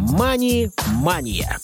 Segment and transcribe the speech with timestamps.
[0.00, 1.58] «Мани-мания».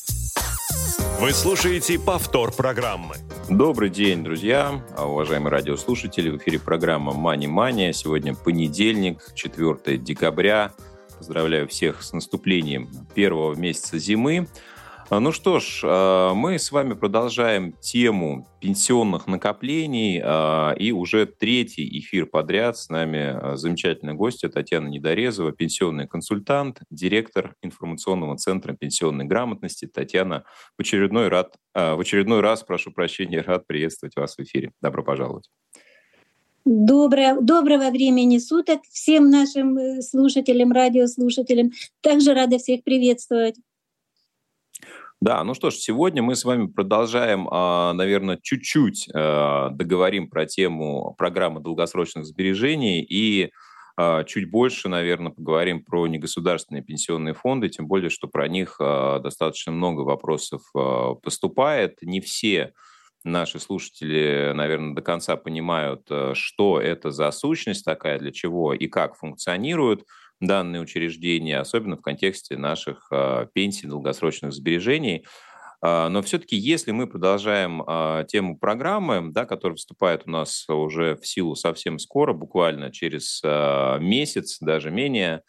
[1.21, 3.17] Вы слушаете повтор программы.
[3.49, 6.29] Добрый день, друзья, уважаемые радиослушатели.
[6.29, 7.95] В эфире программа «Мани Мания».
[7.95, 10.73] Сегодня понедельник, 4 декабря.
[11.17, 14.49] Поздравляю всех с наступлением первого месяца зимы.
[15.09, 20.21] А, ну что ж, а, мы с вами продолжаем тему пенсионных накоплений.
[20.23, 27.55] А, и уже третий эфир подряд с нами замечательная гостья Татьяна Недорезова, пенсионный консультант, директор
[27.63, 29.87] информационного центра пенсионной грамотности.
[29.87, 30.43] Татьяна,
[30.77, 34.73] в очередной, рад, в очередной раз, прошу прощения, рад приветствовать вас в эфире.
[34.83, 35.49] Добро пожаловать.
[36.65, 41.71] Доброе, доброго времени суток всем нашим э, слушателям, радиослушателям.
[42.01, 43.55] Также рада всех приветствовать.
[45.21, 50.45] Да, ну что ж, сегодня мы с вами продолжаем, а, наверное, чуть-чуть а, договорим про
[50.47, 53.51] тему программы долгосрочных сбережений и
[53.97, 59.73] а, чуть больше, наверное, поговорим про негосударственные пенсионные фонды, тем более, что про них достаточно
[59.73, 60.61] много вопросов
[61.23, 61.97] поступает.
[62.03, 62.75] Не все
[63.25, 69.17] наши слушатели, наверное, до конца понимают, что это за сущность такая, для чего и как
[69.17, 70.05] функционирует
[70.41, 75.27] данные учреждения, особенно в контексте наших а, пенсий, долгосрочных сбережений.
[75.83, 81.17] А, но все-таки, если мы продолжаем а, тему программы, да, которая вступает у нас уже
[81.17, 83.43] в силу совсем скоро, буквально через
[84.01, 85.43] месяц, даже менее,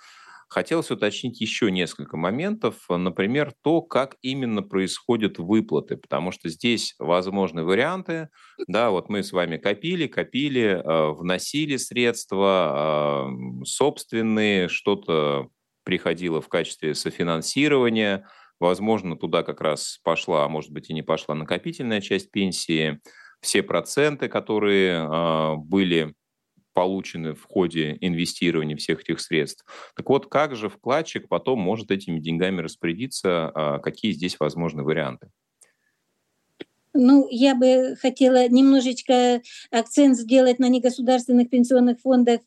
[0.50, 7.66] Хотелось уточнить еще несколько моментов, например, то, как именно происходят выплаты, потому что здесь возможны
[7.66, 8.30] варианты.
[8.68, 13.30] Да, вот мы с вами копили, копили, э, вносили средства
[13.66, 15.50] собственные, что-то
[15.84, 18.28] приходило в качестве софинансирования,
[18.60, 23.00] возможно, туда как раз пошла, а может быть и не пошла накопительная часть пенсии,
[23.42, 26.16] все проценты, которые э, были
[26.78, 29.66] получены в ходе инвестирования всех этих средств.
[29.96, 33.50] Так вот, как же вкладчик потом может этими деньгами распорядиться?
[33.56, 35.32] А, какие здесь возможны варианты?
[36.94, 42.42] Ну, я бы хотела немножечко акцент сделать на негосударственных пенсионных фондах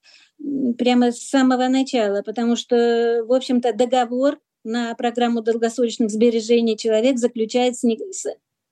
[0.78, 7.76] прямо с самого начала, потому что, в общем-то, договор на программу долгосрочных сбережений человек заключает
[7.76, 7.82] с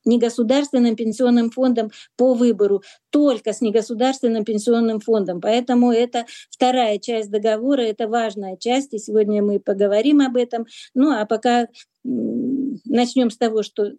[0.09, 5.41] негосударственным пенсионным фондом по выбору, только с негосударственным пенсионным фондом.
[5.41, 10.67] Поэтому это вторая часть договора, это важная часть, и сегодня мы поговорим об этом.
[10.95, 11.69] Ну а пока
[12.05, 13.93] начнем с того, что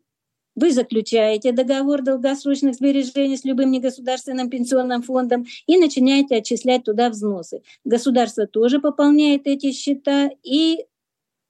[0.56, 7.62] вы заключаете договор долгосрочных сбережений с любым негосударственным пенсионным фондом и начинаете отчислять туда взносы.
[7.86, 10.86] Государство тоже пополняет эти счета, и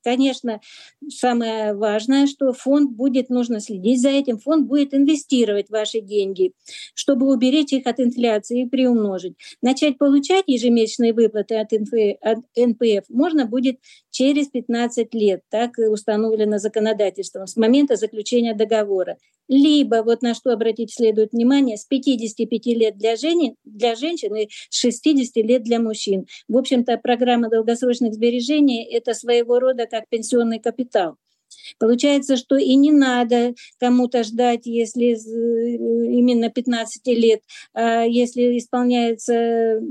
[0.04, 0.62] Конечно,
[1.10, 6.54] самое важное, что фонд будет, нужно следить за этим, фонд будет инвестировать ваши деньги,
[6.94, 9.34] чтобы уберечь их от инфляции и приумножить.
[9.62, 13.80] Начать получать ежемесячные выплаты от, НПФ можно будет
[14.12, 19.18] через 15 лет, так установлено законодательством, с момента заключения договора.
[19.48, 24.48] Либо, вот на что обратить следует внимание, с 55 лет для, жени, для женщин и
[24.70, 26.28] с 60 лет для мужчин.
[26.48, 31.16] В общем-то, программа долгосрочных сбережений— это своего рода как пенсионный капитал.
[31.80, 37.42] Получается, что и не надо кому-то ждать, если именно 15 лет,
[37.74, 39.82] а если исполняется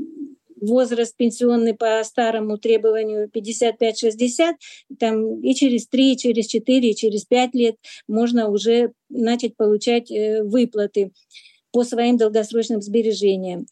[0.60, 4.54] возраст пенсионный по старому требованию 55-60,
[4.98, 7.76] там и через 3, и через 4, и через 5 лет
[8.06, 11.12] можно уже начать получать э, выплаты
[11.72, 13.66] по своим долгосрочным сбережениям.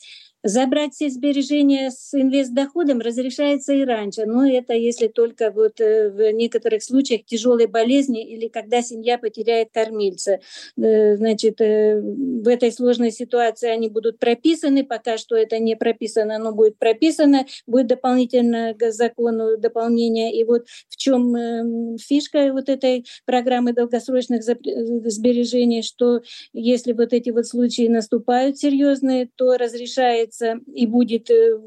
[0.47, 6.31] Забрать все сбережения с инвестдоходом разрешается и раньше, но это если только вот э, в
[6.31, 10.39] некоторых случаях тяжелой болезни или когда семья потеряет кормильца.
[10.81, 16.39] Э, значит, э, в этой сложной ситуации они будут прописаны, пока что это не прописано,
[16.39, 20.33] но будет прописано, будет дополнительно к закону дополнение.
[20.33, 26.21] И вот в чем фишка вот этой программы долгосрочных сбережений, что
[26.53, 31.59] если вот эти вот случаи наступают серьезные, то разрешается появится и будет э,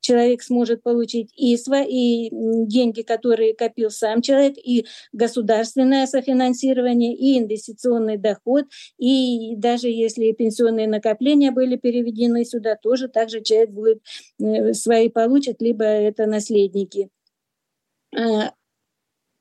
[0.00, 8.16] человек сможет получить и свои деньги, которые копил сам человек, и государственное софинансирование, и инвестиционный
[8.16, 8.64] доход,
[8.98, 14.02] и даже если пенсионные накопления были переведены сюда, тоже также человек будет
[14.40, 17.10] э, свои получит, либо это наследники.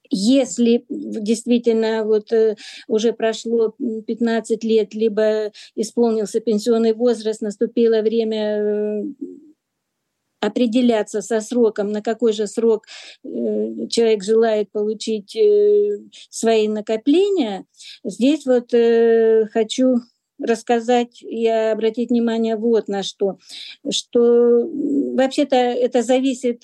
[0.09, 2.55] Если действительно вот э,
[2.87, 3.75] уже прошло
[4.07, 9.03] 15 лет, либо исполнился пенсионный возраст, наступило время э,
[10.39, 12.85] определяться со сроком, на какой же срок
[13.23, 15.37] э, человек желает получить
[16.29, 17.65] свои накопления,
[18.03, 18.71] здесь вот
[19.51, 19.97] хочу
[20.39, 23.37] рассказать и обратить внимание вот на что,
[23.89, 24.63] что
[25.17, 26.63] вообще-то это зависит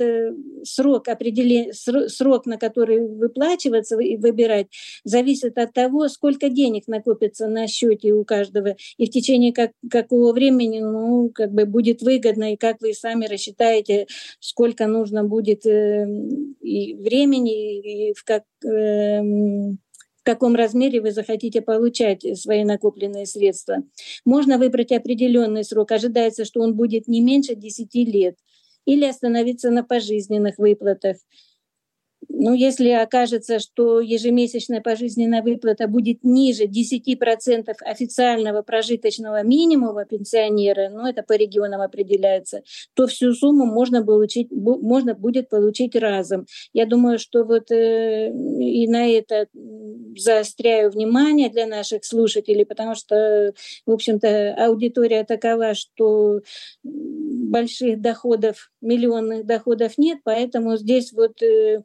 [0.63, 4.67] срок определения, срок, на который выплачиваться и выбирать,
[5.03, 8.75] зависит от того, сколько денег накопится на счете у каждого.
[8.97, 13.25] И в течение как, какого времени, ну, как бы будет выгодно, и как вы сами
[13.25, 14.07] рассчитаете,
[14.39, 16.05] сколько нужно будет э,
[16.61, 19.21] и времени, и в как, э,
[20.23, 23.83] в каком размере вы захотите получать свои накопленные средства.
[24.23, 25.91] Можно выбрать определенный срок.
[25.91, 28.37] Ожидается, что он будет не меньше 10 лет.
[28.85, 31.17] Или остановиться на пожизненных выплатах.
[32.29, 41.07] Ну, если окажется, что ежемесячная пожизненная выплата будет ниже 10% официального прожиточного минимума пенсионера, ну,
[41.07, 46.45] это по регионам определяется, то всю сумму можно, получить, можно будет получить разом.
[46.73, 49.47] Я думаю, что вот э, и на это
[50.15, 53.53] заостряю внимание для наших слушателей, потому что,
[53.85, 56.41] в общем-то, аудитория такова, что
[56.83, 61.83] больших доходов, миллионных доходов нет, поэтому здесь вот э,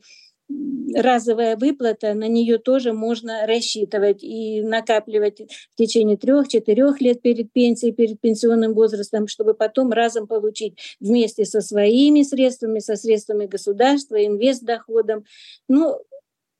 [0.94, 5.40] разовая выплата, на нее тоже можно рассчитывать и накапливать
[5.70, 11.60] в течение трех-четырех лет перед пенсией, перед пенсионным возрастом, чтобы потом разом получить вместе со
[11.60, 15.24] своими средствами, со средствами государства, инвестдоходом.
[15.68, 15.98] Ну,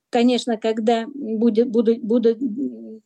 [0.09, 2.37] конечно, когда будет, будут, будут,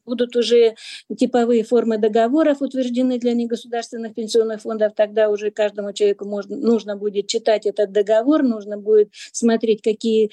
[0.06, 0.75] будут уже
[1.18, 7.27] типовые формы договоров утверждены для негосударственных пенсионных фондов, тогда уже каждому человеку можно, нужно будет
[7.27, 10.31] читать этот договор, нужно будет смотреть, какие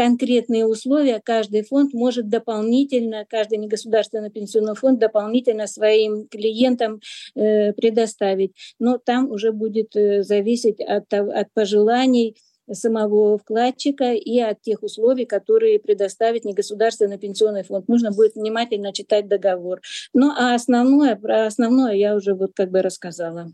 [0.00, 7.00] конкретные условия каждый фонд может дополнительно, каждый негосударственный пенсионный фонд дополнительно своим клиентам
[7.34, 8.54] э, предоставить.
[8.78, 12.34] Но там уже будет э, зависеть от, от пожеланий
[12.72, 17.86] самого вкладчика и от тех условий, которые предоставит негосударственный пенсионный фонд.
[17.86, 19.82] Нужно будет внимательно читать договор.
[20.14, 23.52] Ну а основное, про основное я уже вот как бы рассказала.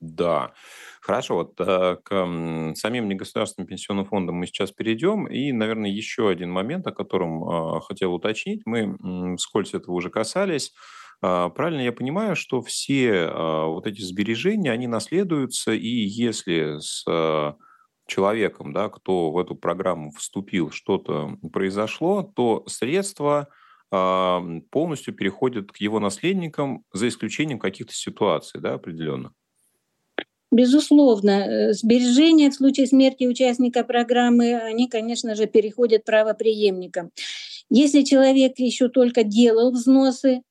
[0.00, 0.50] Да.
[1.08, 5.26] Хорошо, вот э, к самим негосударственным пенсионным фондам мы сейчас перейдем.
[5.26, 8.60] И, наверное, еще один момент, о котором э, хотел уточнить.
[8.66, 8.94] Мы
[9.38, 10.74] вскользь этого уже касались.
[11.22, 17.06] Э, правильно я понимаю, что все вот эти сбережения, они наследуются, и если с
[18.06, 23.48] человеком, да, кто в эту программу вступил, что-то произошло, то средства
[23.90, 29.32] полностью переходят к его наследникам за исключением каких-то ситуаций да, определенных.
[30.50, 37.10] Безусловно, э, сбережения в случае смерти участника программы, они, конечно же, переходят правоприемникам.
[37.70, 40.42] Если человек еще только делал взносы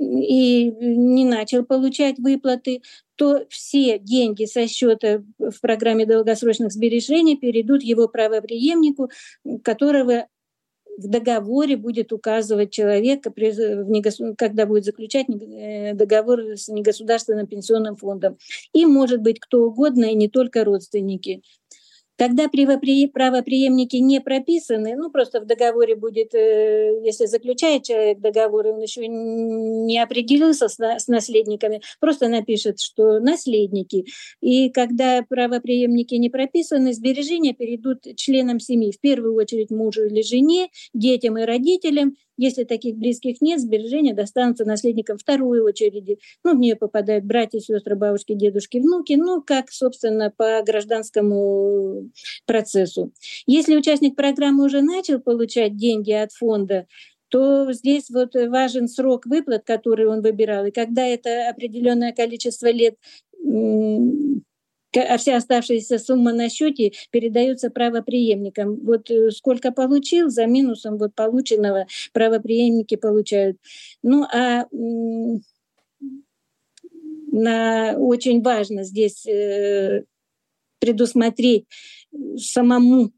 [0.00, 2.82] и не начал получать выплаты,
[3.16, 9.10] то все деньги со счета в программе долгосрочных сбережений перейдут его правоприемнику,
[9.62, 10.26] которого
[10.96, 13.32] в договоре будет указывать человека,
[14.36, 18.38] когда будет заключать э, договор с негосударственным пенсионным фондом.
[18.72, 21.42] И может быть кто угодно, и не только родственники.
[22.16, 28.70] Когда правоприемники не прописаны, ну просто в договоре будет, э, если заключает человек договор, и
[28.70, 34.04] он еще не определился с наследниками, просто напишет, что наследники.
[34.40, 40.68] И когда правоприемники не прописаны, сбережения перейдут членам семьи, в первую очередь мужу или жене,
[40.92, 46.18] детям и родителям, если таких близких нет, сбережения достанутся наследникам второй очереди.
[46.44, 52.10] Ну, в нее попадают братья, сестры, бабушки, дедушки, внуки, ну, как, собственно, по гражданскому
[52.46, 53.12] процессу.
[53.46, 56.86] Если участник программы уже начал получать деньги от фонда,
[57.28, 60.66] то здесь вот важен срок выплат, который он выбирал.
[60.66, 62.96] И когда это определенное количество лет
[65.00, 68.76] а вся оставшаяся сумма на счете передается правоприемникам.
[68.84, 73.58] Вот э, сколько получил, за минусом вот полученного правоприемники получают.
[74.02, 74.66] Ну а
[77.32, 80.04] на, очень важно здесь э,
[80.78, 81.66] предусмотреть
[82.36, 83.12] самому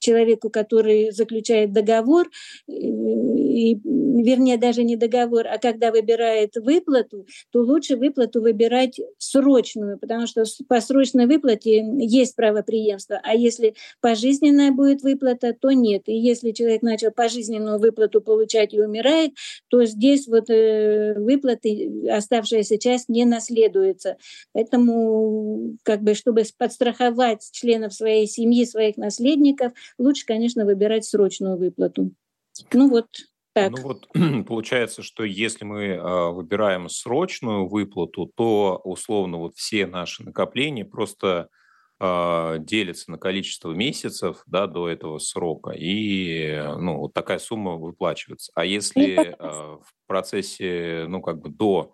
[0.00, 2.28] человеку, который заключает договор,
[2.66, 3.78] и,
[4.18, 10.44] вернее, даже не договор, а когда выбирает выплату, то лучше выплату выбирать срочную, потому что
[10.68, 16.02] по срочной выплате есть правоприемство, а если пожизненная будет выплата, то нет.
[16.06, 19.32] И если человек начал пожизненную выплату получать и умирает,
[19.68, 24.16] то здесь вот э, выплаты, оставшаяся часть не наследуется.
[24.52, 32.12] Поэтому, как бы, чтобы подстраховать членов своей семьи, своих наследников, лучше, конечно, выбирать срочную выплату.
[32.72, 33.06] Ну вот,
[33.52, 33.70] так.
[33.70, 34.08] Ну вот
[34.46, 41.48] получается, что если мы э, выбираем срочную выплату, то условно вот все наши накопления просто
[42.00, 48.52] э, делятся на количество месяцев да, до этого срока, и ну, вот такая сумма выплачивается.
[48.54, 51.92] А если э, в процессе, ну как бы до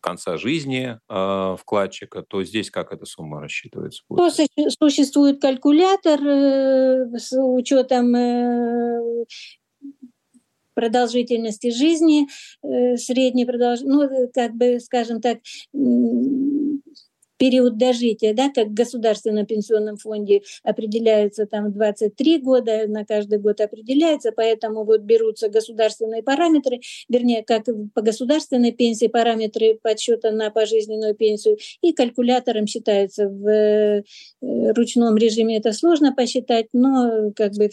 [0.00, 4.02] конца жизни э, вкладчика, то здесь как эта сумма рассчитывается?
[4.08, 4.34] Будет?
[4.82, 9.24] Существует калькулятор э, с учетом э,
[10.74, 12.26] продолжительности жизни,
[12.62, 15.38] э, средней продолжительности, ну, как бы, скажем так,
[17.42, 23.60] период дожития, да, как в Государственном пенсионном фонде определяется там 23 года, на каждый год
[23.60, 31.16] определяется, поэтому вот берутся государственные параметры, вернее, как по государственной пенсии параметры подсчета на пожизненную
[31.16, 34.04] пенсию, и калькулятором считается в э,
[34.40, 35.56] ручном режиме.
[35.56, 37.70] Это сложно посчитать, но как бы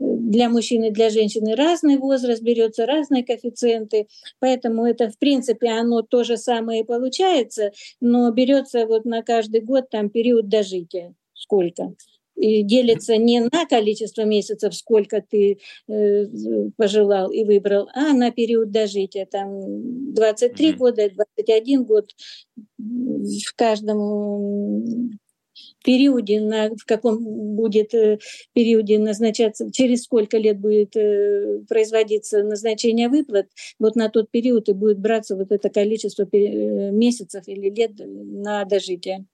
[0.00, 4.08] для мужчин и для женщины разный возраст, берется разные коэффициенты,
[4.40, 9.22] поэтому это в принципе оно то же самое и получается, но берется берется вот на
[9.22, 11.94] каждый год там период дожития, сколько.
[12.36, 16.26] И делится не на количество месяцев, сколько ты э,
[16.76, 19.26] пожелал и выбрал, а на период дожития.
[19.26, 20.76] Там 23 mm-hmm.
[20.76, 22.10] года, 21 год
[22.78, 25.18] в каждом
[25.84, 27.18] периоде, на, в каком
[27.56, 28.18] будет э,
[28.52, 33.46] периоде назначаться, через сколько лет будет э, производиться назначение выплат,
[33.78, 38.64] вот на тот период и будет браться вот это количество э, месяцев или лет на
[38.64, 39.26] дожитие.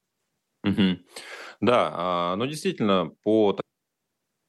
[0.64, 0.98] Угу.
[1.60, 3.52] Да, а, но действительно, по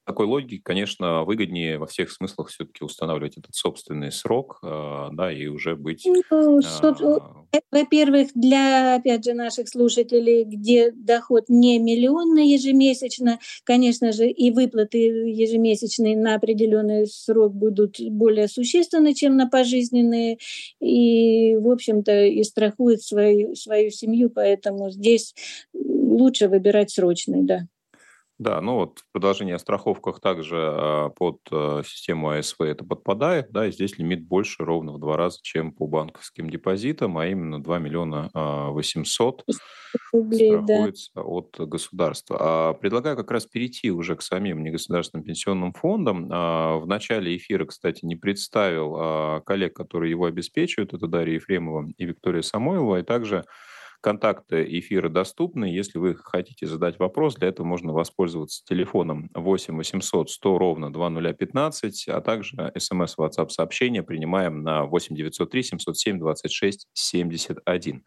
[0.06, 5.46] такой логике, конечно, выгоднее во всех смыслах все-таки устанавливать этот собственный срок, э, да, и
[5.46, 6.06] уже быть...
[6.06, 6.22] Ну,
[7.52, 14.52] э, во-первых, для, опять же, наших слушателей, где доход не миллионный ежемесячно, конечно же, и
[14.52, 20.38] выплаты ежемесячные на определенный срок будут более существенны, чем на пожизненные,
[20.80, 25.34] и, в общем-то, и страхует свою, свою семью, поэтому здесь
[25.74, 27.66] лучше выбирать срочный, да.
[28.38, 33.50] Да, ну вот в продолжении о страховках также а, под а, систему АСВ это подпадает,
[33.50, 37.62] да, и здесь лимит больше ровно в два раза, чем по банковским депозитам, а именно
[37.62, 39.44] 2 миллиона 800
[40.12, 41.22] Рублей, страхуется да.
[41.22, 42.36] от государства.
[42.38, 46.28] А предлагаю как раз перейти уже к самим негосударственным пенсионным фондам.
[46.28, 52.42] В начале эфира, кстати, не представил коллег, которые его обеспечивают, это Дарья Ефремова и Виктория
[52.42, 53.44] Самойлова, и также
[54.06, 55.64] Контакты эфира доступны.
[55.64, 62.06] Если вы хотите задать вопрос, для этого можно воспользоваться телефоном 8 800 100 ровно 2015,
[62.10, 68.04] а также смс WhatsApp сообщения принимаем на 8 903 707 26 71.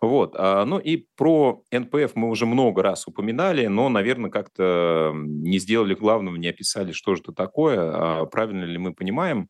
[0.00, 0.36] Вот.
[0.38, 5.94] А, ну и про НПФ мы уже много раз упоминали, но, наверное, как-то не сделали
[5.94, 7.80] главного, не описали, что же это такое.
[7.80, 9.48] А правильно ли мы понимаем,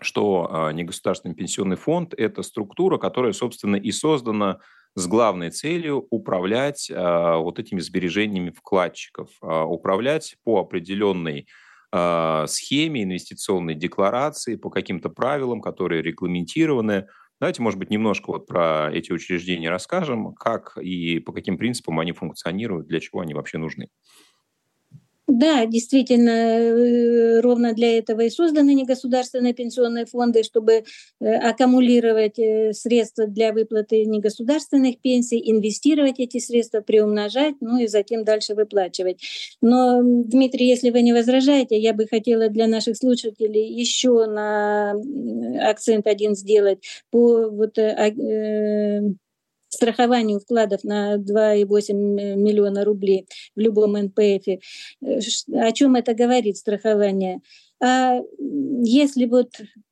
[0.00, 4.60] что а, негосударственный пенсионный фонд– это структура, которая, собственно, и создана
[4.96, 11.46] с главной целью управлять э, вот этими сбережениями вкладчиков, э, управлять по определенной
[11.92, 17.08] э, схеме инвестиционной декларации, по каким-то правилам, которые регламентированы.
[17.38, 22.12] Давайте, может быть, немножко вот про эти учреждения расскажем, как и по каким принципам они
[22.12, 23.90] функционируют, для чего они вообще нужны.
[25.28, 30.84] Да, действительно, э, ровно для этого и созданы негосударственные пенсионные фонды, чтобы
[31.20, 38.22] э, аккумулировать э, средства для выплаты негосударственных пенсий, инвестировать эти средства, приумножать, ну и затем
[38.24, 39.20] дальше выплачивать.
[39.60, 44.92] Но, Дмитрий, если вы не возражаете, я бы хотела для наших слушателей еще на
[45.68, 46.78] акцент один сделать
[47.10, 47.76] по вот
[49.76, 54.48] страхованию вкладов на 2,8 миллиона рублей в любом НПФ.
[54.48, 54.58] Э,
[55.52, 57.40] о чем это говорит страхование?
[57.82, 58.18] А
[58.82, 59.50] если вот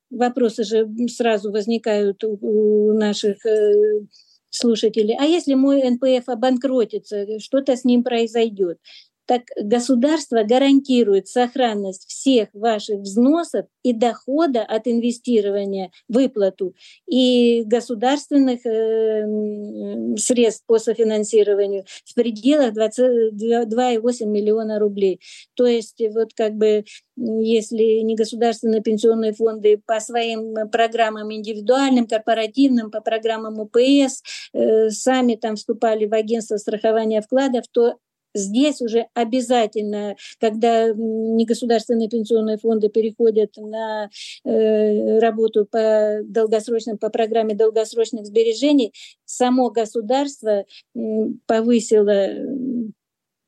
[0.09, 4.01] вопросы же сразу возникают у наших э,
[4.49, 8.79] слушателей, а если мой НПФ обанкротится, что-то с ним произойдет?
[9.25, 16.75] Так государство гарантирует сохранность всех ваших взносов и дохода от инвестирования, выплату
[17.07, 25.19] и государственных э, средств по софинансированию в пределах 2,8 миллиона рублей.
[25.55, 26.85] То есть вот как бы
[27.17, 34.21] если не государственные пенсионные фонды по своим программам индивидуальным, корпоративным, по программам УПС,
[34.53, 37.95] э, сами там вступали в агентство страхования вкладов, то
[38.35, 44.09] Здесь уже обязательно, когда негосударственные пенсионные фонды переходят на
[44.43, 50.99] э, работу по долгосрочным, по программе долгосрочных сбережений, само государство э,
[51.47, 52.27] повысило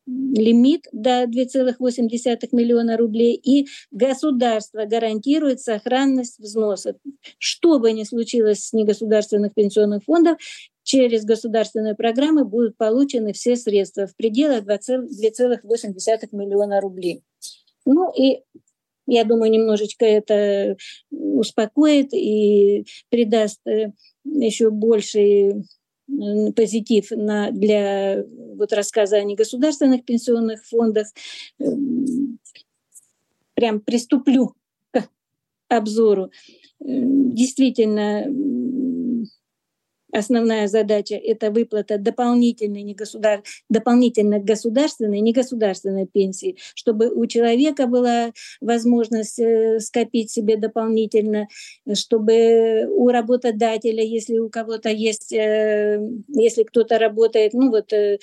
[0.08, 6.96] лимит до 2,8 миллиона рублей, и государство гарантирует сохранность взносов.
[7.40, 10.38] Что бы ни случилось с негосударственных пенсионных фондов,
[10.88, 17.24] через государственные программы будут получены все средства в пределах 2,8 миллиона рублей.
[17.86, 18.42] Ну и
[19.06, 20.78] Я думаю, немножечко это
[21.12, 23.92] успокоит и придаст э,
[24.24, 25.66] еще больший
[26.56, 28.24] позитив на, для
[28.56, 31.08] вот рассказа о негосударственных пенсионных фондах.
[33.56, 34.54] Прям приступлю
[34.92, 35.10] к
[35.68, 36.32] обзору.
[36.80, 38.26] Действительно,
[40.12, 43.44] основная задача– это выплата дополнительной, негосудар...
[43.70, 51.48] дополнительной государственной и негосударственной пенсии, чтобы у человека была возможность э, скопить себе дополнительно,
[51.94, 56.00] чтобы у работодателя, если у кого-то есть, э,
[56.30, 58.20] если кто-то работает, ну вот э,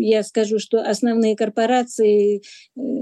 [0.00, 2.40] я скажу, что основные корпорации, э,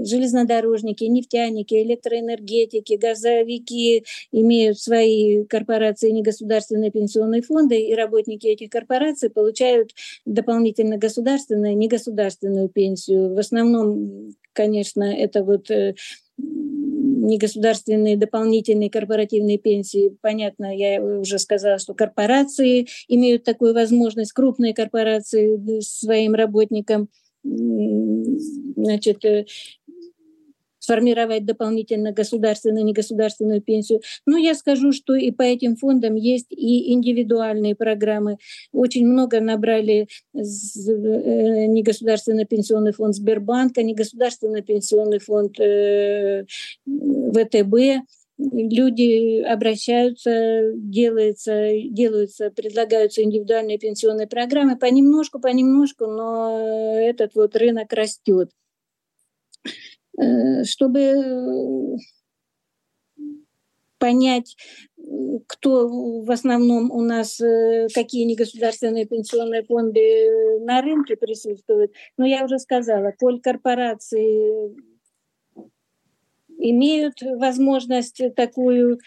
[0.03, 9.91] железнодорожники, нефтяники, электроэнергетики, газовики имеют свои корпорации, негосударственные пенсионные фонды, и работники этих корпораций получают
[10.25, 13.33] дополнительно государственную, негосударственную пенсию.
[13.33, 15.95] В основном, конечно, это вот э,
[17.29, 20.17] негосударственные дополнительные корпоративные пенсии.
[20.21, 27.09] Понятно, я уже сказала, что корпорации имеют такую возможность, крупные корпорации своим работникам
[27.43, 29.23] значит,
[30.89, 34.01] сформировать дополнительно государственную, негосударственную пенсию.
[34.25, 38.37] Но я скажу, что и по этим фондам есть и индивидуальные программы.
[38.73, 40.39] Очень много набрали э,
[41.67, 46.45] негосударственный пенсионный фонд Сбербанка, негосударственный пенсионный фонд э,
[46.87, 48.07] ВТБ
[48.39, 58.49] люди обращаются, делается, делаются, предлагаются индивидуальные пенсионные программы понемножку, понемножку, но этот вот рынок растет.
[60.19, 61.97] Э, чтобы э,
[63.99, 64.57] понять,
[65.47, 71.93] кто в основном у нас, э, какие негосударственные пенсионные фонды на рынке присутствуют.
[72.17, 74.75] Но я уже сказала, корпорации
[76.57, 78.99] имеют возможность такую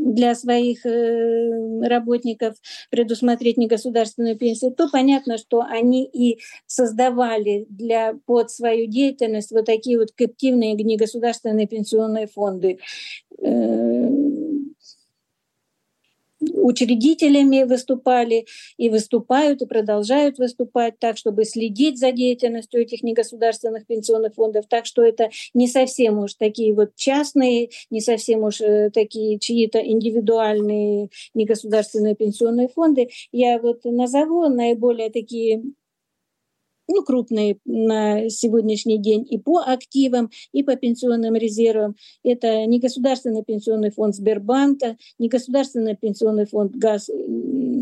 [0.00, 2.56] для своих э, работников
[2.90, 9.98] предусмотреть негосударственную пенсию, то понятно, что они и создавали для, под свою деятельность вот такие
[9.98, 12.78] вот коллективные негосударственные пенсионные фонды.
[13.42, 14.19] Э,
[16.40, 24.34] учредителями выступали и выступают, и продолжают выступать так, чтобы следить за деятельностью этих негосударственных пенсионных
[24.34, 24.66] фондов.
[24.68, 29.78] Так что это не совсем уж такие вот частные, не совсем уж э, такие чьи-то
[29.78, 33.10] индивидуальные негосударственные пенсионные фонды.
[33.32, 35.62] Я вот назову наиболее такие
[36.90, 41.94] ну, крупные на сегодняшний день и по активам, и по пенсионным резервам.
[42.22, 47.08] Это не государственный пенсионный фонд Сбербанка, не государственный пенсионный фонд Газ,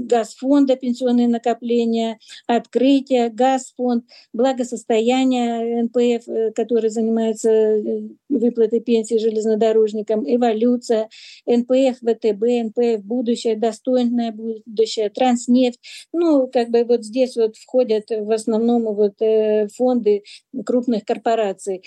[0.08, 11.08] Газфонда пенсионные накопления, открытие, Газфонд, благосостояние НПФ, э, который занимается э, выплатой пенсии железнодорожникам, эволюция,
[11.46, 15.80] НПФ, ВТБ, НПФ, будущее, достойное будущее, транснефть.
[16.12, 20.22] Ну, как бы вот здесь вот входят в основном вот э, фонды
[20.64, 21.82] крупных корпораций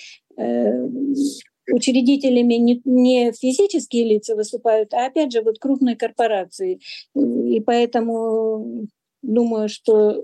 [1.71, 6.79] учредителями не, не физические лица выступают, а опять же вот крупные корпорации.
[7.15, 8.88] И поэтому
[9.21, 10.23] думаю, что,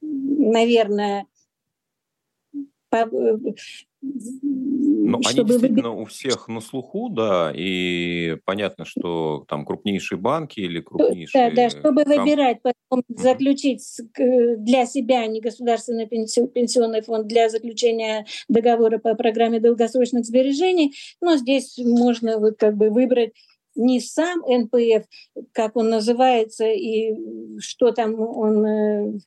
[0.00, 1.26] наверное,
[3.04, 3.38] по,
[4.02, 10.80] ну, они действительно у всех на слуху, да, и понятно, что там крупнейшие банки или
[10.80, 11.50] крупнейшие...
[11.50, 12.18] Да, да, чтобы комп...
[12.18, 13.16] выбирать, потом mm-hmm.
[13.16, 13.82] заключить
[14.16, 22.38] для себя негосударственный пенсионный фонд для заключения договора по программе долгосрочных сбережений, но здесь можно
[22.38, 23.32] вот как бы выбрать
[23.76, 25.04] не сам НПФ,
[25.52, 27.12] как он называется, и
[27.60, 29.18] что там он э,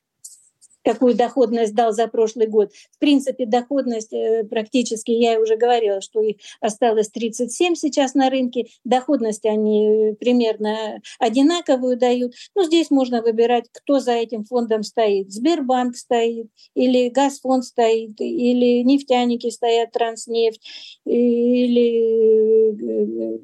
[0.89, 2.71] какую доходность дал за прошлый год.
[2.91, 8.65] В принципе, доходность э, практически, я уже говорила, что их осталось 37 сейчас на рынке.
[8.84, 12.34] Доходность они примерно одинаковую дают.
[12.56, 15.32] Но здесь можно выбирать, кто за этим фондом стоит.
[15.32, 20.62] Сбербанк стоит, или Газфонд стоит, или нефтяники стоят, Транснефть,
[21.06, 21.99] или
[22.71, 23.39] э,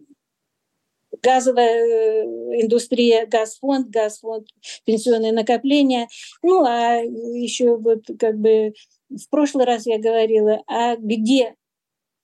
[1.25, 2.23] газовая э,
[2.61, 4.47] индустрия, газфонд, газфонд,
[4.85, 6.07] пенсионные накопления.
[6.43, 8.73] Ну, а еще вот как бы
[9.09, 11.55] в прошлый раз я говорила, а где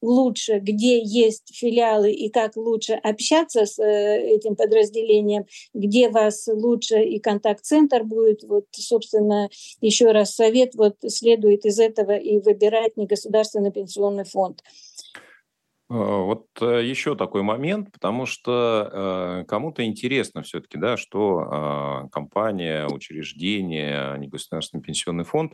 [0.01, 7.03] лучше, где есть филиалы и как лучше общаться с э, этим подразделением, где вас лучше
[7.03, 8.43] и контакт-центр будет.
[8.43, 14.63] Вот, собственно, еще раз совет, вот следует из этого и выбирать негосударственный пенсионный фонд.
[15.93, 18.89] Вот э, еще такой момент, потому что
[19.41, 21.41] э, кому-то интересно все-таки, да, что
[22.05, 25.53] э, компания, учреждение, негосударственный пенсионный фонд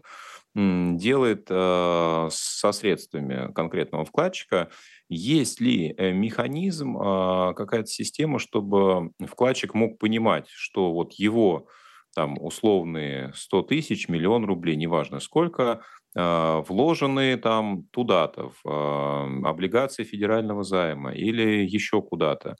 [0.53, 4.69] делает э, со средствами конкретного вкладчика.
[5.09, 11.67] Есть ли э, механизм, э, какая-то система, чтобы вкладчик мог понимать, что вот его
[12.13, 15.81] там условные 100 тысяч, миллион рублей, неважно сколько, а,
[16.17, 22.55] вложены там туда-то, в а, облигации федерального займа или еще куда-то.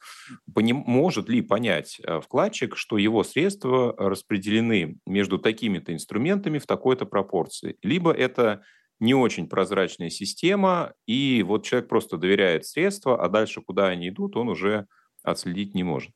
[0.46, 7.78] Может ли понять а, вкладчик, что его средства распределены между такими-то инструментами в такой-то пропорции?
[7.82, 8.62] Либо это
[9.00, 14.36] не очень прозрачная система, и вот человек просто доверяет средства, а дальше куда они идут,
[14.36, 14.88] он уже
[15.24, 16.12] отследить не может.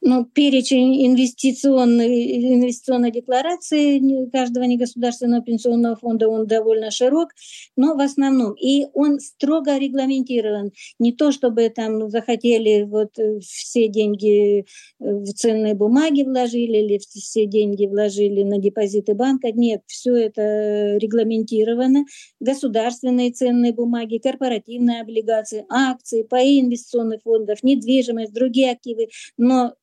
[0.00, 7.30] Ну, перечень инвестиционной, инвестиционной декларации каждого негосударственного пенсионного фонда, он довольно широк,
[7.76, 8.52] но в основном.
[8.52, 10.70] И он строго регламентирован.
[11.00, 14.64] Не то, чтобы там захотели вот э, все деньги э,
[15.00, 19.50] в ценные бумаги вложили или все деньги вложили на депозиты банка.
[19.50, 22.04] Нет, все это регламентировано.
[22.38, 29.08] Государственные ценные бумаги, корпоративные облигации, акции, паи инвестиционных фондов, недвижимость, другие активы.
[29.36, 29.74] Но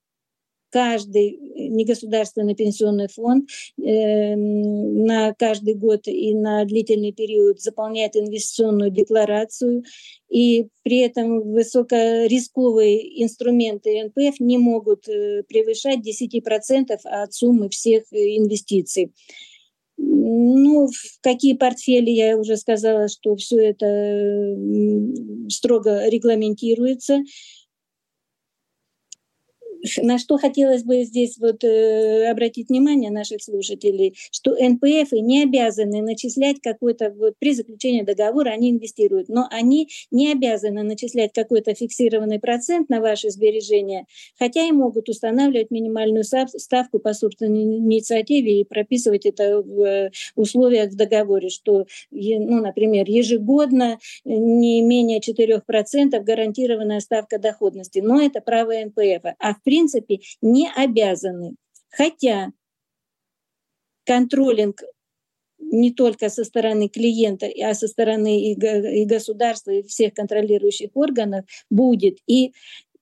[0.76, 8.92] каждый э, негосударственный пенсионный фонд э, на каждый год и на длительный период заполняет инвестиционную
[8.92, 9.86] декларацию,
[10.30, 18.36] и при этом высокорисковые инструменты НПФ не могут э, превышать 10% от суммы всех э,
[18.36, 19.14] инвестиций.
[19.98, 24.58] Ну, в какие портфели, я уже сказала, что все это
[25.48, 27.24] строго регламентируется
[30.02, 36.02] на что хотелось бы здесь вот э, обратить внимание наших слушателей, что НПФ не обязаны
[36.02, 42.40] начислять какой-то, вот при заключении договора они инвестируют, но они не обязаны начислять какой-то фиксированный
[42.40, 44.06] процент на ваши сбережения,
[44.38, 50.92] хотя и могут устанавливать минимальную ставку по собственной инициативе и прописывать это в э, условиях
[50.92, 58.72] в договоре, что, ну, например, ежегодно не менее 4% гарантированная ставка доходности, но это право
[58.72, 59.36] НПФ.
[59.40, 59.75] А в принципе
[60.42, 61.56] не обязаны.
[61.90, 62.52] Хотя
[64.06, 64.82] контролинг
[65.58, 72.20] не только со стороны клиента, а со стороны и государства, и всех контролирующих органов будет.
[72.28, 72.54] И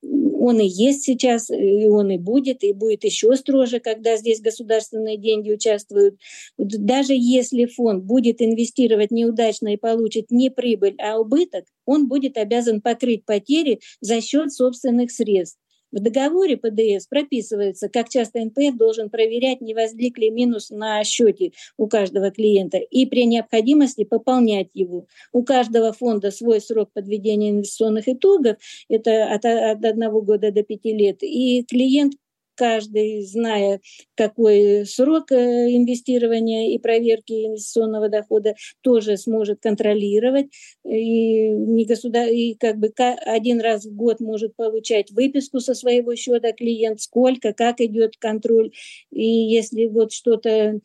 [0.02, 5.18] он и есть сейчас, и он и будет, и будет еще строже, когда здесь государственные
[5.18, 6.20] деньги участвуют.
[6.58, 12.82] Даже если фонд будет инвестировать неудачно и получит не прибыль, а убыток, он будет обязан
[12.82, 15.58] покрыть потери за счет собственных средств.
[15.94, 21.52] В договоре ПДС прописывается, как часто НПФ должен проверять, не возник ли минус на счете
[21.78, 25.06] у каждого клиента и при необходимости пополнять его.
[25.32, 28.58] У каждого фонда свой срок подведения инвестиционных итогов,
[28.90, 32.16] это от, от одного года до пяти лет, и клиент
[32.56, 33.82] каждый, зная,
[34.16, 35.36] какой срок э,
[35.76, 40.48] инвестирования и проверки инвестиционного дохода, тоже сможет контролировать.
[40.86, 42.28] И, не государ...
[42.28, 47.54] и как бы один раз в год может получать выписку со своего счета клиент, сколько,
[47.54, 48.72] как идет контроль.
[49.12, 50.80] И если вот что-то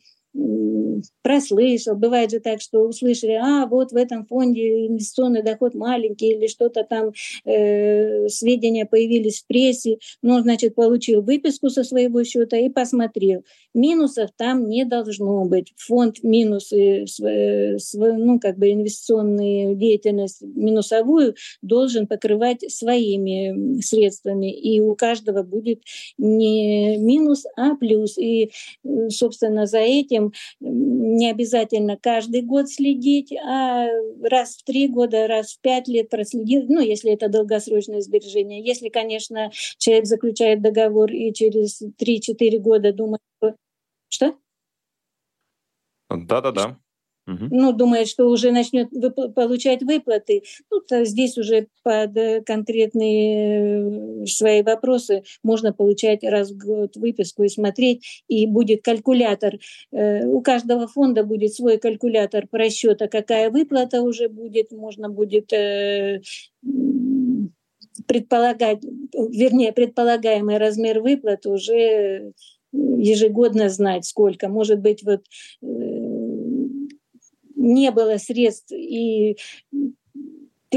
[1.21, 1.95] прослышал.
[1.95, 6.83] Бывает же так, что услышали, а вот в этом фонде инвестиционный доход маленький или что-то
[6.83, 7.11] там,
[7.45, 13.43] э, сведения появились в прессе, ну, значит, получил выписку со своего счета и посмотрел.
[13.73, 15.73] Минусов там не должно быть.
[15.77, 24.51] Фонд минусы, э, ну, как бы инвестиционную деятельность минусовую должен покрывать своими средствами.
[24.51, 25.83] И у каждого будет
[26.17, 28.17] не минус, а плюс.
[28.17, 28.51] И,
[28.83, 30.28] э, собственно, за этим
[30.59, 33.87] не обязательно каждый год следить, а
[34.23, 38.63] раз в три года, раз в пять лет проследить, ну, если это долгосрочное сбережение.
[38.63, 43.21] Если, конечно, человек заключает договор и через 3-4 года думает,
[44.09, 44.35] что?
[46.09, 46.77] Да-да-да.
[47.51, 50.43] Ну, думает, что уже начнет вып- получать выплаты.
[50.71, 56.95] Ну, то здесь уже под э, конкретные э, свои вопросы можно получать раз в год
[56.95, 58.23] выписку и смотреть.
[58.27, 59.59] И будет калькулятор.
[59.91, 64.71] Э, у каждого фонда будет свой калькулятор просчета, какая выплата уже будет.
[64.71, 65.51] Можно будет
[68.07, 72.33] предполагать, вернее, предполагаемый размер выплат уже
[72.71, 74.47] ежегодно знать, сколько.
[74.47, 75.21] Может быть, вот
[77.59, 79.37] не было средств и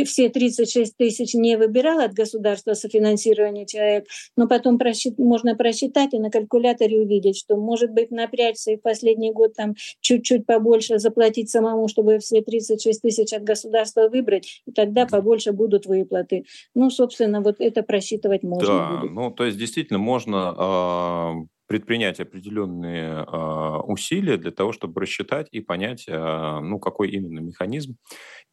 [0.05, 6.18] все 36 тысяч не выбирал от государства софинансирование человек, но потом просчит, можно просчитать и
[6.18, 11.51] на калькуляторе увидеть, что может быть напрячься и в последний год там чуть-чуть побольше заплатить
[11.51, 16.45] самому, чтобы все 36 тысяч от государства выбрать, и тогда побольше будут выплаты.
[16.75, 19.12] Ну, собственно, вот это просчитывать можно да, будет.
[19.12, 25.61] ну, то есть действительно можно э, предпринять определенные э, усилия для того, чтобы рассчитать и
[25.61, 27.96] понять, э, ну, какой именно механизм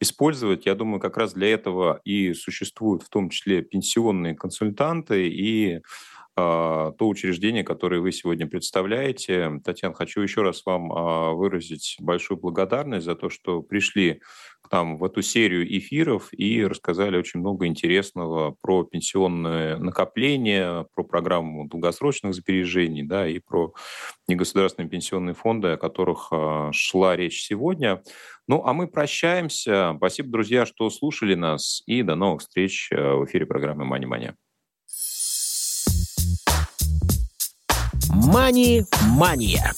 [0.00, 0.64] использовать.
[0.64, 5.82] Я думаю, как раз для этого и существуют в том числе пенсионные консультанты и а,
[6.98, 9.60] то учреждение, которое вы сегодня представляете.
[9.64, 14.20] Татьяна, хочу еще раз вам а, выразить большую благодарность за то, что пришли
[14.62, 21.04] к нам в эту серию эфиров и рассказали очень много интересного про пенсионное накопление, про
[21.04, 23.72] программу долгосрочных сбережений, да, и про
[24.28, 28.02] негосударственные пенсионные фонды, о которых а, шла речь сегодня.
[28.46, 29.94] Ну, а мы прощаемся.
[29.96, 34.36] Спасибо, друзья, что слушали нас, и до новых встреч в эфире программы «Мани-мания».
[38.32, 39.74] Мани-мания.